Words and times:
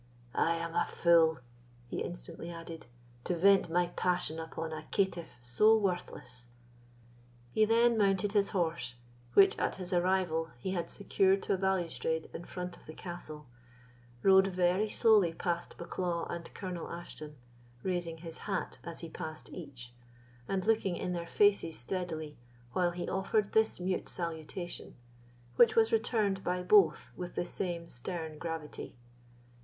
"I 0.33 0.55
am 0.55 0.73
a 0.73 0.83
fool," 0.83 1.37
he 1.87 2.01
instantly 2.01 2.49
added, 2.49 2.87
"to 3.25 3.35
vent 3.35 3.69
my 3.69 3.85
passion 3.95 4.39
upon 4.39 4.73
a 4.73 4.87
caitiff 4.89 5.33
so 5.43 5.77
worthless." 5.77 6.47
He 7.51 7.65
then 7.65 7.99
mounted 7.99 8.31
his 8.33 8.49
horse, 8.49 8.95
which 9.35 9.55
at 9.59 9.75
his 9.75 9.93
arrival 9.93 10.49
he 10.57 10.71
had 10.71 10.89
secured 10.89 11.43
to 11.43 11.53
a 11.53 11.57
balustrade 11.59 12.31
in 12.33 12.45
front 12.45 12.77
of 12.77 12.87
the 12.87 12.95
castle, 12.95 13.45
rode 14.23 14.47
very 14.47 14.89
slowly 14.89 15.33
past 15.35 15.77
Bucklaw 15.77 16.25
and 16.31 16.51
Colonel 16.55 16.89
Ashton, 16.89 17.35
raising 17.83 18.17
his 18.17 18.39
hat 18.49 18.79
as 18.83 19.01
he 19.01 19.07
passed 19.07 19.53
each, 19.53 19.93
and 20.47 20.65
looking 20.65 20.95
in 20.97 21.13
their 21.13 21.27
faces 21.27 21.77
steadily 21.77 22.37
while 22.73 22.89
he 22.89 23.07
offered 23.07 23.51
this 23.51 23.79
mute 23.79 24.09
salutation, 24.09 24.95
which 25.57 25.75
was 25.75 25.93
returned 25.93 26.43
by 26.43 26.63
both 26.63 27.11
with 27.15 27.35
the 27.35 27.45
same 27.45 27.87
stern 27.87 28.39
gravity. 28.39 28.95